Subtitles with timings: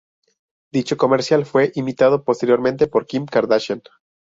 [0.71, 3.83] Dicho comercial fue imitado posteriormente por Kim Kardashian.